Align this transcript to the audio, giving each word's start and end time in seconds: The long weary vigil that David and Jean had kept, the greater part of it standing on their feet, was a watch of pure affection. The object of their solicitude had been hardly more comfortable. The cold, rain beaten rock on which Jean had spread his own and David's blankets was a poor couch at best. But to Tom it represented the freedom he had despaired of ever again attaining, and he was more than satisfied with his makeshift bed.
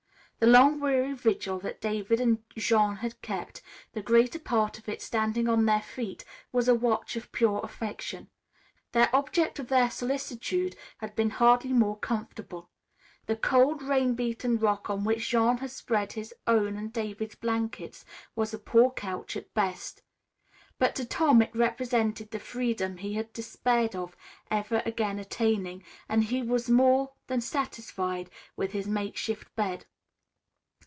The 0.43 0.47
long 0.47 0.79
weary 0.79 1.13
vigil 1.13 1.59
that 1.59 1.79
David 1.81 2.19
and 2.19 2.39
Jean 2.57 2.95
had 2.95 3.21
kept, 3.21 3.61
the 3.93 4.01
greater 4.01 4.39
part 4.39 4.79
of 4.79 4.89
it 4.89 4.99
standing 4.99 5.47
on 5.47 5.67
their 5.67 5.83
feet, 5.83 6.25
was 6.51 6.67
a 6.67 6.73
watch 6.73 7.15
of 7.15 7.31
pure 7.31 7.59
affection. 7.63 8.27
The 8.91 9.15
object 9.15 9.59
of 9.59 9.67
their 9.67 9.91
solicitude 9.91 10.75
had 10.97 11.15
been 11.15 11.29
hardly 11.29 11.73
more 11.73 11.95
comfortable. 11.95 12.71
The 13.27 13.35
cold, 13.35 13.83
rain 13.83 14.15
beaten 14.15 14.57
rock 14.57 14.89
on 14.89 15.03
which 15.03 15.29
Jean 15.29 15.57
had 15.57 15.69
spread 15.69 16.13
his 16.13 16.33
own 16.47 16.75
and 16.75 16.91
David's 16.91 17.35
blankets 17.35 18.03
was 18.35 18.51
a 18.51 18.57
poor 18.57 18.89
couch 18.93 19.37
at 19.37 19.53
best. 19.53 20.01
But 20.79 20.95
to 20.95 21.05
Tom 21.05 21.43
it 21.43 21.55
represented 21.55 22.31
the 22.31 22.39
freedom 22.39 22.97
he 22.97 23.13
had 23.13 23.31
despaired 23.31 23.95
of 23.95 24.17
ever 24.49 24.81
again 24.87 25.19
attaining, 25.19 25.83
and 26.09 26.23
he 26.23 26.41
was 26.41 26.67
more 26.67 27.13
than 27.27 27.41
satisfied 27.41 28.31
with 28.55 28.71
his 28.71 28.87
makeshift 28.87 29.55
bed. 29.55 29.85